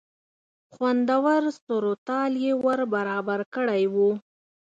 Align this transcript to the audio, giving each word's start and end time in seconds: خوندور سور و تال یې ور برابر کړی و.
خوندور 0.73 1.41
سور 1.61 1.83
و 1.91 1.95
تال 2.07 2.31
یې 2.43 2.53
ور 2.63 2.79
برابر 2.93 3.39
کړی 3.55 3.83
و. 3.93 3.95